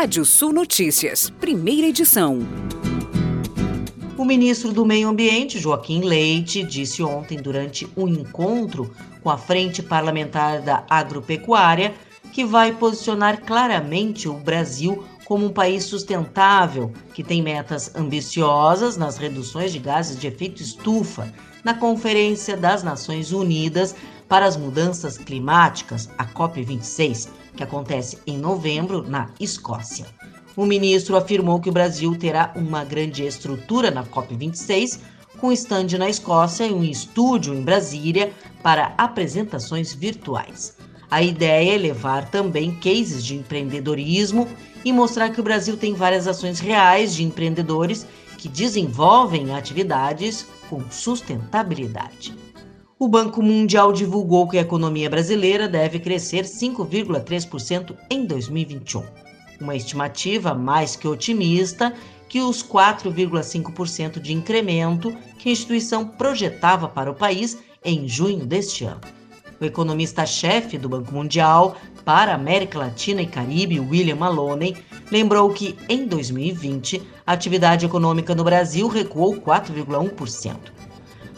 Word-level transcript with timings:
Rádio 0.00 0.24
Sul 0.24 0.52
Notícias, 0.52 1.28
primeira 1.28 1.88
edição. 1.88 2.38
O 4.16 4.24
ministro 4.24 4.72
do 4.72 4.86
Meio 4.86 5.08
Ambiente, 5.08 5.58
Joaquim 5.58 6.02
Leite, 6.04 6.62
disse 6.62 7.02
ontem, 7.02 7.36
durante 7.42 7.84
um 7.96 8.06
encontro 8.06 8.94
com 9.20 9.28
a 9.28 9.36
Frente 9.36 9.82
Parlamentar 9.82 10.62
da 10.62 10.84
Agropecuária, 10.88 11.92
que 12.32 12.44
vai 12.44 12.70
posicionar 12.76 13.40
claramente 13.40 14.28
o 14.28 14.34
Brasil 14.34 15.04
como 15.24 15.46
um 15.46 15.52
país 15.52 15.82
sustentável, 15.82 16.92
que 17.12 17.24
tem 17.24 17.42
metas 17.42 17.92
ambiciosas 17.96 18.96
nas 18.96 19.18
reduções 19.18 19.72
de 19.72 19.80
gases 19.80 20.16
de 20.16 20.28
efeito 20.28 20.62
estufa, 20.62 21.34
na 21.64 21.74
Conferência 21.74 22.56
das 22.56 22.84
Nações 22.84 23.32
Unidas 23.32 23.96
para 24.28 24.46
as 24.46 24.56
Mudanças 24.56 25.16
Climáticas, 25.16 26.10
a 26.18 26.26
COP26, 26.26 27.28
que 27.56 27.62
acontece 27.62 28.18
em 28.26 28.36
novembro 28.36 29.02
na 29.08 29.30
Escócia. 29.40 30.06
O 30.54 30.66
ministro 30.66 31.16
afirmou 31.16 31.60
que 31.60 31.70
o 31.70 31.72
Brasil 31.72 32.16
terá 32.16 32.52
uma 32.54 32.84
grande 32.84 33.24
estrutura 33.24 33.90
na 33.90 34.04
COP26, 34.04 35.00
com 35.40 35.52
estande 35.52 35.96
na 35.96 36.10
Escócia 36.10 36.66
e 36.66 36.74
um 36.74 36.82
estúdio 36.82 37.54
em 37.54 37.62
Brasília 37.62 38.32
para 38.62 38.92
apresentações 38.98 39.94
virtuais. 39.94 40.76
A 41.10 41.22
ideia 41.22 41.74
é 41.74 41.78
levar 41.78 42.28
também 42.30 42.74
cases 42.74 43.24
de 43.24 43.34
empreendedorismo 43.34 44.46
e 44.84 44.92
mostrar 44.92 45.30
que 45.30 45.40
o 45.40 45.44
Brasil 45.44 45.76
tem 45.76 45.94
várias 45.94 46.26
ações 46.26 46.60
reais 46.60 47.14
de 47.14 47.24
empreendedores 47.24 48.06
que 48.36 48.48
desenvolvem 48.48 49.54
atividades 49.54 50.46
com 50.68 50.82
sustentabilidade. 50.90 52.47
O 53.00 53.06
Banco 53.06 53.40
Mundial 53.40 53.92
divulgou 53.92 54.48
que 54.48 54.58
a 54.58 54.62
economia 54.62 55.08
brasileira 55.08 55.68
deve 55.68 56.00
crescer 56.00 56.42
5,3% 56.42 57.94
em 58.10 58.26
2021, 58.26 59.04
uma 59.60 59.76
estimativa 59.76 60.52
mais 60.52 60.96
que 60.96 61.06
otimista 61.06 61.94
que 62.28 62.40
os 62.40 62.60
4,5% 62.60 64.20
de 64.20 64.32
incremento 64.32 65.16
que 65.38 65.48
a 65.48 65.52
instituição 65.52 66.08
projetava 66.08 66.88
para 66.88 67.08
o 67.08 67.14
país 67.14 67.58
em 67.84 68.08
junho 68.08 68.44
deste 68.44 68.84
ano. 68.84 69.00
O 69.60 69.64
economista-chefe 69.64 70.76
do 70.76 70.88
Banco 70.88 71.14
Mundial 71.14 71.76
para 72.04 72.34
América 72.34 72.80
Latina 72.80 73.22
e 73.22 73.28
Caribe, 73.28 73.78
William 73.78 74.16
Maloney, 74.16 74.76
lembrou 75.08 75.48
que 75.50 75.76
em 75.88 76.04
2020 76.04 77.00
a 77.24 77.32
atividade 77.32 77.86
econômica 77.86 78.34
no 78.34 78.42
Brasil 78.42 78.88
recuou 78.88 79.36
4,1%. 79.36 80.77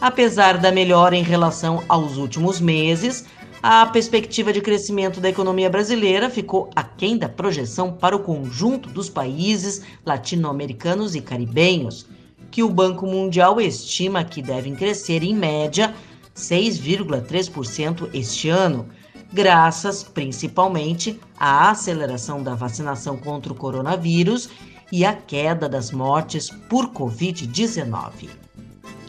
Apesar 0.01 0.57
da 0.57 0.71
melhora 0.71 1.15
em 1.15 1.21
relação 1.21 1.83
aos 1.87 2.17
últimos 2.17 2.59
meses, 2.59 3.23
a 3.61 3.85
perspectiva 3.85 4.51
de 4.51 4.59
crescimento 4.59 5.21
da 5.21 5.29
economia 5.29 5.69
brasileira 5.69 6.27
ficou 6.27 6.71
aquém 6.75 7.15
da 7.15 7.29
projeção 7.29 7.93
para 7.93 8.15
o 8.15 8.23
conjunto 8.23 8.89
dos 8.89 9.09
países 9.09 9.83
latino-americanos 10.03 11.13
e 11.13 11.21
caribenhos, 11.21 12.07
que 12.49 12.63
o 12.63 12.69
Banco 12.69 13.05
Mundial 13.05 13.61
estima 13.61 14.23
que 14.23 14.41
devem 14.41 14.73
crescer 14.73 15.21
em 15.21 15.35
média 15.35 15.93
6,3% 16.35 18.09
este 18.11 18.49
ano, 18.49 18.89
graças 19.31 20.01
principalmente 20.01 21.19
à 21.39 21.69
aceleração 21.69 22.41
da 22.41 22.55
vacinação 22.55 23.17
contra 23.17 23.53
o 23.53 23.55
coronavírus 23.55 24.49
e 24.91 25.05
à 25.05 25.13
queda 25.13 25.69
das 25.69 25.91
mortes 25.91 26.49
por 26.67 26.87
Covid-19 26.87 28.40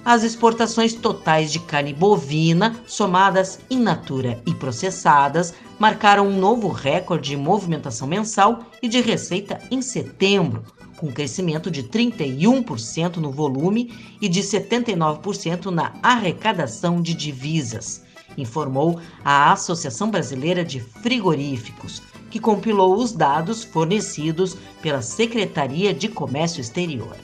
as 0.05 0.25
exportações 0.25 0.95
totais 0.95 1.53
de 1.53 1.61
carne 1.61 1.95
bovina, 1.95 2.81
somadas 2.86 3.61
in 3.70 3.78
natura 3.78 4.42
e 4.45 4.53
processadas, 4.53 5.55
marcaram 5.78 6.27
um 6.27 6.39
novo 6.39 6.69
recorde 6.69 7.31
de 7.31 7.36
movimentação 7.36 8.08
mensal 8.08 8.64
e 8.83 8.89
de 8.89 9.00
receita 9.00 9.61
em 9.70 9.80
setembro, 9.80 10.64
com 10.97 11.12
crescimento 11.12 11.70
de 11.70 11.84
31% 11.84 13.17
no 13.17 13.30
volume 13.30 13.92
e 14.20 14.29
de 14.29 14.41
79% 14.41 15.67
na 15.67 15.95
arrecadação 16.02 17.01
de 17.01 17.14
divisas, 17.14 18.02
informou 18.36 19.01
a 19.24 19.52
Associação 19.52 20.11
Brasileira 20.11 20.64
de 20.64 20.80
Frigoríficos, 20.80 22.02
que 22.30 22.41
compilou 22.41 22.96
os 22.96 23.12
dados 23.12 23.62
fornecidos 23.62 24.57
pela 24.80 25.02
Secretaria 25.02 25.92
de 25.92 26.08
Comércio 26.08 26.61
Exterior. 26.61 27.17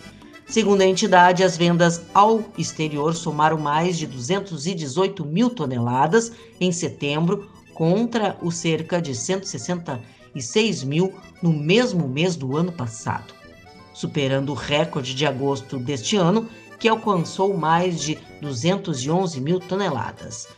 Segundo 0.48 0.80
a 0.80 0.86
entidade, 0.86 1.44
as 1.44 1.58
vendas 1.58 2.00
ao 2.14 2.42
exterior 2.56 3.14
somaram 3.14 3.58
mais 3.58 3.98
de 3.98 4.06
218 4.06 5.22
mil 5.22 5.50
toneladas 5.50 6.32
em 6.58 6.72
setembro, 6.72 7.50
contra 7.74 8.36
os 8.42 8.56
cerca 8.56 9.00
de 9.00 9.14
166 9.14 10.82
mil 10.84 11.12
no 11.42 11.52
mesmo 11.52 12.08
mês 12.08 12.34
do 12.34 12.56
ano 12.56 12.72
passado, 12.72 13.34
superando 13.92 14.50
o 14.50 14.54
recorde 14.54 15.14
de 15.14 15.26
agosto 15.26 15.78
deste 15.78 16.16
ano, 16.16 16.48
que 16.78 16.88
alcançou 16.88 17.54
mais 17.56 18.00
de 18.00 18.18
211 18.40 19.40
mil 19.42 19.60
toneladas. 19.60 20.48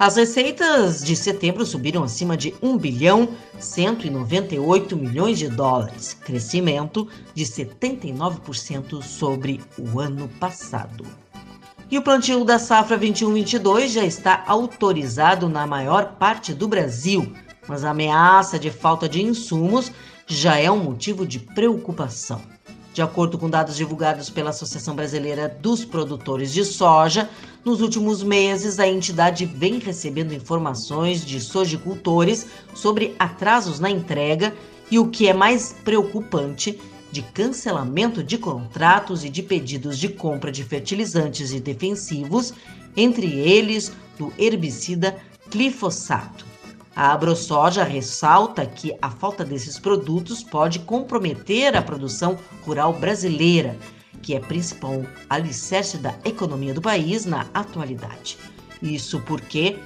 As 0.00 0.16
receitas 0.16 1.04
de 1.04 1.14
setembro 1.14 1.66
subiram 1.66 2.02
acima 2.02 2.34
de 2.34 2.54
1 2.62 2.78
bilhão 2.78 3.28
198 3.58 4.96
milhões 4.96 5.38
de 5.38 5.46
dólares, 5.46 6.14
crescimento 6.14 7.06
de 7.34 7.44
79% 7.44 9.02
sobre 9.02 9.60
o 9.78 10.00
ano 10.00 10.26
passado. 10.40 11.04
E 11.90 11.98
o 11.98 12.02
plantio 12.02 12.46
da 12.46 12.58
safra 12.58 12.98
21-22 12.98 13.88
já 13.88 14.02
está 14.02 14.42
autorizado 14.46 15.50
na 15.50 15.66
maior 15.66 16.14
parte 16.14 16.54
do 16.54 16.66
Brasil, 16.66 17.34
mas 17.68 17.84
a 17.84 17.90
ameaça 17.90 18.58
de 18.58 18.70
falta 18.70 19.06
de 19.06 19.22
insumos 19.22 19.92
já 20.26 20.56
é 20.56 20.70
um 20.70 20.82
motivo 20.82 21.26
de 21.26 21.40
preocupação. 21.40 22.40
De 22.92 23.02
acordo 23.02 23.38
com 23.38 23.48
dados 23.48 23.76
divulgados 23.76 24.28
pela 24.28 24.50
Associação 24.50 24.96
Brasileira 24.96 25.48
dos 25.48 25.84
Produtores 25.84 26.52
de 26.52 26.64
Soja, 26.64 27.30
nos 27.64 27.80
últimos 27.80 28.22
meses 28.22 28.80
a 28.80 28.88
entidade 28.88 29.46
vem 29.46 29.78
recebendo 29.78 30.34
informações 30.34 31.24
de 31.24 31.40
sojicultores 31.40 32.46
sobre 32.74 33.14
atrasos 33.16 33.78
na 33.78 33.88
entrega 33.88 34.52
e 34.90 34.98
o 34.98 35.08
que 35.08 35.28
é 35.28 35.32
mais 35.32 35.72
preocupante, 35.84 36.80
de 37.12 37.22
cancelamento 37.22 38.22
de 38.22 38.38
contratos 38.38 39.24
e 39.24 39.28
de 39.28 39.42
pedidos 39.42 39.98
de 39.98 40.08
compra 40.08 40.50
de 40.50 40.64
fertilizantes 40.64 41.52
e 41.52 41.60
defensivos, 41.60 42.54
entre 42.96 43.26
eles 43.38 43.92
do 44.18 44.32
herbicida 44.38 45.16
glifosato. 45.48 46.49
A 46.94 47.12
AgroSoja 47.12 47.84
ressalta 47.84 48.66
que 48.66 48.96
a 49.00 49.10
falta 49.10 49.44
desses 49.44 49.78
produtos 49.78 50.42
pode 50.42 50.80
comprometer 50.80 51.76
a 51.76 51.82
produção 51.82 52.36
rural 52.62 52.92
brasileira, 52.92 53.78
que 54.20 54.34
é 54.34 54.40
principal 54.40 55.04
alicerce 55.28 55.98
da 55.98 56.14
economia 56.24 56.74
do 56.74 56.82
país 56.82 57.24
na 57.24 57.46
atualidade. 57.54 58.36
Isso 58.82 59.20
porque 59.20 59.78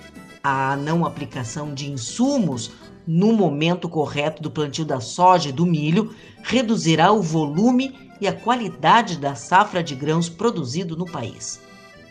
a 0.42 0.76
não 0.76 1.04
aplicação 1.04 1.74
de 1.74 1.90
insumos 1.90 2.72
no 3.06 3.32
momento 3.32 3.88
correto 3.88 4.42
do 4.42 4.50
plantio 4.50 4.84
da 4.84 4.98
soja 4.98 5.50
e 5.50 5.52
do 5.52 5.66
milho 5.66 6.14
reduzirá 6.42 7.12
o 7.12 7.22
volume 7.22 8.10
e 8.20 8.26
a 8.26 8.32
qualidade 8.32 9.18
da 9.18 9.34
safra 9.34 9.82
de 9.82 9.94
grãos 9.94 10.28
produzido 10.28 10.96
no 10.96 11.04
país. 11.04 11.60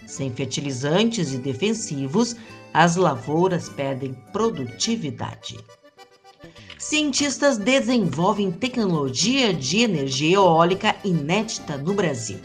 Sem 0.06 0.32
fertilizantes 0.32 1.34
e 1.34 1.38
defensivos, 1.38 2.36
as 2.74 2.96
lavouras 2.96 3.70
perdem 3.70 4.14
produtividade. 4.32 5.60
Cientistas 6.80 7.58
desenvolvem 7.58 8.52
tecnologia 8.52 9.54
de 9.54 9.80
energia 9.80 10.36
eólica 10.36 10.96
inédita 11.04 11.78
no 11.78 11.94
Brasil. 11.94 12.40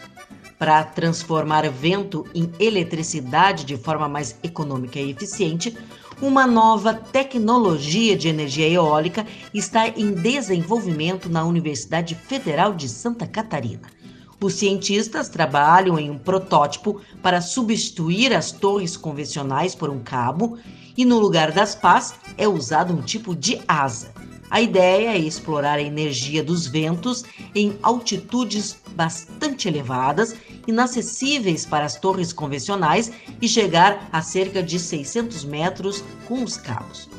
Para 0.59 0.85
transformar 0.85 1.69
vento 1.71 2.27
em 2.35 2.53
eletricidade 2.59 3.65
de 3.65 3.77
forma 3.77 4.09
mais 4.09 4.37
econômica 4.43 4.99
e 4.99 5.11
eficiente, 5.11 5.77
uma 6.21 6.47
nova 6.47 6.93
tecnologia 6.93 8.17
de 8.17 8.29
energia 8.29 8.69
eólica 8.69 9.25
está 9.55 9.89
em 9.89 10.13
desenvolvimento 10.13 11.29
na 11.29 11.45
Universidade 11.45 12.15
Federal 12.15 12.75
de 12.75 12.89
Santa 12.89 13.27
Catarina. 13.27 13.98
Os 14.41 14.55
cientistas 14.55 15.29
trabalham 15.29 15.99
em 15.99 16.11
um 16.11 16.19
protótipo 16.19 17.01
para 17.21 17.41
substituir 17.41 18.33
as 18.33 18.53
torres 18.53 18.97
convencionais 18.97 19.75
por 19.75 19.91
um 19.91 19.99
cabo 19.99 20.57
e 20.97 21.05
no 21.05 21.19
lugar 21.19 21.51
das 21.51 21.75
pás 21.75 22.15
é 22.37 22.47
usado 22.47 22.95
um 22.95 23.03
tipo 23.03 23.35
de 23.35 23.61
asa. 23.67 24.13
A 24.51 24.61
ideia 24.61 25.11
é 25.11 25.19
explorar 25.19 25.79
a 25.79 25.83
energia 25.83 26.43
dos 26.43 26.67
ventos 26.67 27.25
em 27.55 27.77
altitudes 27.83 28.79
bastante 28.95 29.69
elevadas, 29.69 30.35
inacessíveis 30.67 31.67
para 31.67 31.85
as 31.85 31.97
torres 31.97 32.33
convencionais 32.33 33.13
e 33.43 33.49
chegar 33.49 34.09
a 34.13 34.23
cerca 34.23 34.63
de 34.63 34.79
600 34.79 35.45
metros 35.45 36.03
com 36.27 36.45
os 36.45 36.57
cabos. 36.57 37.11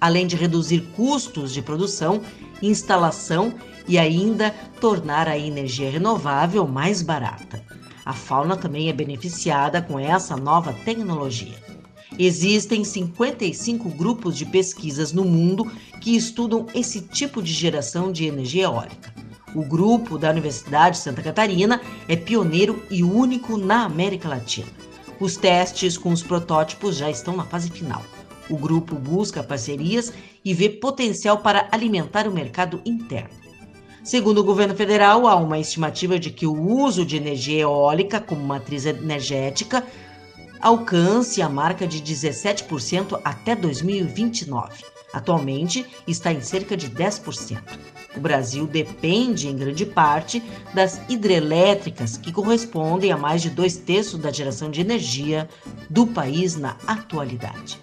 Além 0.00 0.26
de 0.26 0.36
reduzir 0.36 0.80
custos 0.94 1.54
de 1.54 1.62
produção, 1.62 2.20
instalação 2.62 3.54
e 3.86 3.98
ainda 3.98 4.54
tornar 4.80 5.28
a 5.28 5.38
energia 5.38 5.90
renovável 5.90 6.66
mais 6.66 7.02
barata. 7.02 7.62
A 8.04 8.12
fauna 8.12 8.56
também 8.56 8.88
é 8.88 8.92
beneficiada 8.92 9.80
com 9.80 9.98
essa 9.98 10.36
nova 10.36 10.72
tecnologia. 10.72 11.62
Existem 12.18 12.84
55 12.84 13.88
grupos 13.88 14.36
de 14.36 14.46
pesquisas 14.46 15.12
no 15.12 15.24
mundo 15.24 15.70
que 16.00 16.14
estudam 16.14 16.66
esse 16.74 17.00
tipo 17.00 17.42
de 17.42 17.52
geração 17.52 18.12
de 18.12 18.26
energia 18.26 18.64
eólica. 18.64 19.12
O 19.54 19.64
grupo 19.64 20.18
da 20.18 20.30
Universidade 20.30 20.96
de 20.96 21.02
Santa 21.02 21.22
Catarina 21.22 21.80
é 22.08 22.16
pioneiro 22.16 22.82
e 22.90 23.02
único 23.02 23.56
na 23.56 23.84
América 23.84 24.28
Latina. 24.28 24.68
Os 25.18 25.36
testes 25.36 25.96
com 25.96 26.12
os 26.12 26.22
protótipos 26.22 26.96
já 26.96 27.08
estão 27.08 27.36
na 27.36 27.44
fase 27.44 27.70
final. 27.70 28.02
O 28.48 28.56
grupo 28.56 28.96
busca 28.96 29.42
parcerias 29.42 30.12
e 30.44 30.52
vê 30.52 30.68
potencial 30.68 31.38
para 31.38 31.68
alimentar 31.72 32.28
o 32.28 32.32
mercado 32.32 32.80
interno. 32.84 33.44
Segundo 34.02 34.38
o 34.38 34.44
governo 34.44 34.74
federal, 34.74 35.26
há 35.26 35.34
uma 35.34 35.58
estimativa 35.58 36.18
de 36.18 36.30
que 36.30 36.46
o 36.46 36.52
uso 36.52 37.06
de 37.06 37.16
energia 37.16 37.60
eólica 37.60 38.20
como 38.20 38.44
matriz 38.44 38.84
energética 38.84 39.82
alcance 40.60 41.40
a 41.40 41.48
marca 41.48 41.86
de 41.86 42.02
17% 42.02 43.18
até 43.24 43.56
2029. 43.56 44.84
Atualmente 45.12 45.86
está 46.06 46.32
em 46.32 46.42
cerca 46.42 46.76
de 46.76 46.90
10%. 46.90 47.62
O 48.16 48.20
Brasil 48.20 48.66
depende, 48.66 49.48
em 49.48 49.56
grande 49.56 49.86
parte, 49.86 50.42
das 50.72 51.00
hidrelétricas, 51.08 52.16
que 52.16 52.32
correspondem 52.32 53.10
a 53.10 53.16
mais 53.16 53.42
de 53.42 53.50
dois 53.50 53.76
terços 53.76 54.20
da 54.20 54.30
geração 54.30 54.70
de 54.70 54.80
energia 54.80 55.48
do 55.88 56.06
país 56.06 56.56
na 56.56 56.76
atualidade. 56.86 57.78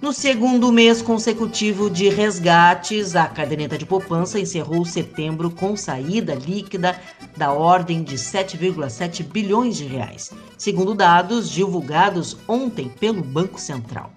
No 0.00 0.14
segundo 0.14 0.72
mês 0.72 1.02
consecutivo 1.02 1.90
de 1.90 2.08
resgates, 2.08 3.14
a 3.14 3.26
caderneta 3.26 3.76
de 3.76 3.84
poupança 3.84 4.40
encerrou 4.40 4.82
setembro 4.82 5.50
com 5.50 5.76
saída 5.76 6.34
líquida 6.34 6.98
da 7.36 7.52
ordem 7.52 8.02
de 8.02 8.16
7,7 8.16 9.22
bilhões 9.22 9.76
de 9.76 9.84
reais, 9.84 10.30
segundo 10.56 10.94
dados 10.94 11.50
divulgados 11.50 12.34
ontem 12.48 12.88
pelo 12.88 13.22
Banco 13.22 13.60
Central. 13.60 14.10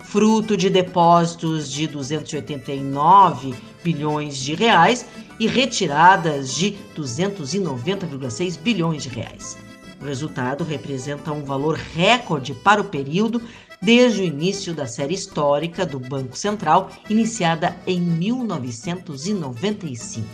Fruto 0.00 0.58
de 0.58 0.68
depósitos 0.68 1.72
de 1.72 1.86
289 1.86 3.54
bilhões 3.82 4.36
de 4.36 4.54
reais 4.54 5.06
e 5.38 5.46
retiradas 5.46 6.52
de 6.54 6.76
290,6 6.94 8.58
bilhões 8.58 9.04
de 9.04 9.08
reais. 9.08 9.56
O 10.02 10.04
resultado 10.04 10.64
representa 10.64 11.32
um 11.32 11.44
valor 11.44 11.76
recorde 11.76 12.52
para 12.52 12.80
o 12.80 12.84
período 12.84 13.40
desde 13.80 14.22
o 14.22 14.24
início 14.24 14.74
da 14.74 14.86
série 14.86 15.14
histórica 15.14 15.86
do 15.86 15.98
Banco 15.98 16.36
Central, 16.36 16.90
iniciada 17.08 17.74
em 17.86 17.98
1995. 18.00 20.26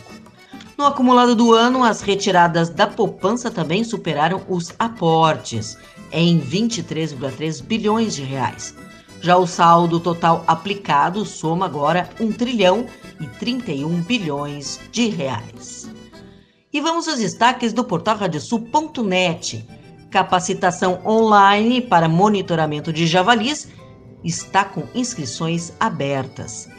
No 0.77 0.85
acumulado 0.85 1.35
do 1.35 1.55
ano, 1.55 1.83
as 1.83 2.03
retiradas 2.03 2.69
da 2.69 2.87
poupança 2.87 3.51
também 3.51 3.83
superaram 3.83 4.45
os 4.49 4.75
aportes, 4.79 5.79
em 6.13 6.41
23,3 6.41 7.63
bilhões 7.63 8.15
de 8.15 8.23
reais. 8.23 8.75
Já 9.21 9.37
o 9.37 9.47
saldo 9.47 9.99
total 9.99 10.45
aplicado 10.47 11.25
soma 11.25 11.67
agora 11.67 12.09
1 12.21 12.33
trilhão 12.33 12.87
e 13.19 13.27
31 13.27 14.03
bilhões 14.03 14.79
de 14.93 15.09
reais. 15.09 15.91
E 16.73 16.81
vamos 16.81 17.09
aos 17.09 17.19
destaques 17.19 17.73
do 17.73 17.83
portal 17.83 18.19
radiosul.net 18.19 19.67
capacitação 20.17 20.99
online 21.05 21.83
para 21.83 22.09
monitoramento 22.09 22.91
de 22.91 23.07
javalis 23.07 23.69
está 24.25 24.65
com 24.65 24.85
inscrições 24.95 25.75
abertas. 25.79 26.71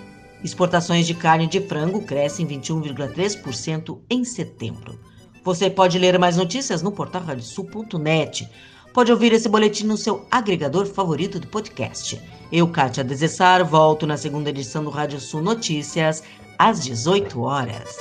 Exportações 0.43 1.05
de 1.05 1.13
carne 1.13 1.45
de 1.45 1.61
frango 1.61 2.01
crescem 2.01 2.47
21,3% 2.47 3.99
em 4.09 4.23
setembro. 4.23 4.99
Você 5.43 5.69
pode 5.69 5.99
ler 5.99 6.17
mais 6.17 6.35
notícias 6.35 6.81
no 6.81 6.91
portal 6.91 7.21
radiosul.net. 7.21 8.49
Pode 8.91 9.11
ouvir 9.11 9.31
esse 9.33 9.47
boletim 9.47 9.85
no 9.85 9.97
seu 9.97 10.25
agregador 10.31 10.87
favorito 10.87 11.39
do 11.39 11.45
podcast. 11.45 12.19
Eu, 12.51 12.67
Kátia 12.67 13.03
Desessar, 13.03 13.63
volto 13.63 14.07
na 14.07 14.17
segunda 14.17 14.49
edição 14.49 14.83
do 14.83 14.89
Rádio 14.89 15.19
Sul 15.19 15.43
Notícias, 15.43 16.23
às 16.57 16.83
18 16.83 17.39
horas. 17.39 17.95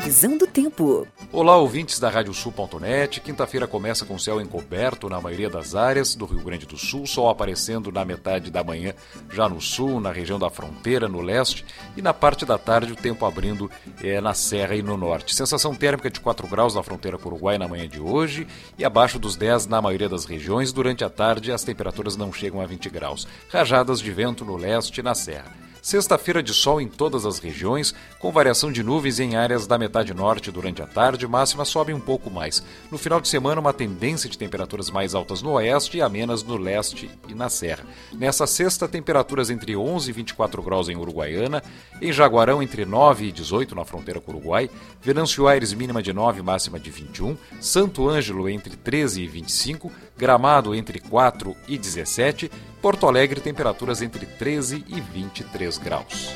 Previsão 0.00 0.38
do 0.38 0.46
tempo. 0.46 1.06
Olá, 1.30 1.58
ouvintes 1.58 2.00
da 2.00 2.08
Radiosul.net. 2.08 3.20
Quinta-feira 3.20 3.66
começa 3.66 4.06
com 4.06 4.18
céu 4.18 4.40
encoberto 4.40 5.10
na 5.10 5.20
maioria 5.20 5.50
das 5.50 5.74
áreas 5.74 6.14
do 6.14 6.24
Rio 6.24 6.40
Grande 6.40 6.64
do 6.64 6.78
Sul, 6.78 7.06
sol 7.06 7.28
aparecendo 7.28 7.92
na 7.92 8.02
metade 8.02 8.50
da 8.50 8.64
manhã 8.64 8.94
já 9.30 9.46
no 9.46 9.60
sul, 9.60 10.00
na 10.00 10.10
região 10.10 10.38
da 10.38 10.48
fronteira, 10.48 11.06
no 11.06 11.20
leste, 11.20 11.66
e 11.98 12.00
na 12.00 12.14
parte 12.14 12.46
da 12.46 12.56
tarde 12.56 12.94
o 12.94 12.96
tempo 12.96 13.26
abrindo 13.26 13.70
é, 14.02 14.22
na 14.22 14.32
serra 14.32 14.74
e 14.74 14.82
no 14.82 14.96
norte. 14.96 15.34
Sensação 15.34 15.74
térmica 15.74 16.08
de 16.08 16.18
4 16.18 16.48
graus 16.48 16.74
na 16.74 16.82
fronteira 16.82 17.18
com 17.18 17.28
o 17.28 17.32
Uruguai 17.32 17.58
na 17.58 17.68
manhã 17.68 17.86
de 17.86 18.00
hoje 18.00 18.46
e 18.78 18.86
abaixo 18.86 19.18
dos 19.18 19.36
10 19.36 19.66
na 19.66 19.82
maioria 19.82 20.08
das 20.08 20.24
regiões. 20.24 20.72
Durante 20.72 21.04
a 21.04 21.10
tarde 21.10 21.52
as 21.52 21.62
temperaturas 21.62 22.16
não 22.16 22.32
chegam 22.32 22.62
a 22.62 22.66
20 22.66 22.88
graus. 22.88 23.28
Rajadas 23.50 24.00
de 24.00 24.10
vento 24.10 24.46
no 24.46 24.56
leste 24.56 25.00
e 25.00 25.02
na 25.02 25.14
serra. 25.14 25.69
Sexta-feira 25.82 26.42
de 26.42 26.52
sol 26.52 26.80
em 26.80 26.88
todas 26.88 27.24
as 27.24 27.38
regiões, 27.38 27.94
com 28.18 28.30
variação 28.30 28.70
de 28.70 28.82
nuvens 28.82 29.18
em 29.18 29.36
áreas 29.36 29.66
da 29.66 29.78
metade 29.78 30.12
norte 30.12 30.50
durante 30.50 30.82
a 30.82 30.86
tarde, 30.86 31.26
máxima 31.26 31.64
sobe 31.64 31.94
um 31.94 32.00
pouco 32.00 32.30
mais. 32.30 32.62
No 32.90 32.98
final 32.98 33.20
de 33.20 33.28
semana, 33.28 33.60
uma 33.60 33.72
tendência 33.72 34.28
de 34.28 34.36
temperaturas 34.36 34.90
mais 34.90 35.14
altas 35.14 35.40
no 35.40 35.52
oeste 35.52 35.96
e 35.96 36.02
amenas 36.02 36.42
no 36.42 36.56
leste 36.56 37.10
e 37.28 37.34
na 37.34 37.48
serra. 37.48 37.84
Nessa 38.12 38.46
sexta, 38.46 38.86
temperaturas 38.86 39.48
entre 39.48 39.74
11 39.74 40.10
e 40.10 40.12
24 40.12 40.62
graus 40.62 40.88
em 40.88 40.96
Uruguaiana, 40.96 41.62
em 42.00 42.12
Jaguarão 42.12 42.62
entre 42.62 42.84
9 42.84 43.26
e 43.26 43.32
18 43.32 43.74
na 43.74 43.84
fronteira 43.84 44.20
com 44.20 44.32
o 44.32 44.36
Uruguai, 44.36 44.68
Venâncio 45.00 45.48
Aires 45.48 45.72
mínima 45.72 46.02
de 46.02 46.12
9, 46.12 46.42
máxima 46.42 46.78
de 46.78 46.90
21, 46.90 47.36
Santo 47.58 48.08
Ângelo 48.08 48.48
entre 48.48 48.76
13 48.76 49.22
e 49.22 49.26
25, 49.26 49.90
Gramado 50.20 50.74
entre 50.74 51.00
4 51.00 51.56
e 51.66 51.78
17, 51.78 52.50
Porto 52.82 53.08
Alegre 53.08 53.40
temperaturas 53.40 54.02
entre 54.02 54.26
13 54.26 54.84
e 54.86 55.00
23 55.00 55.78
graus. 55.78 56.34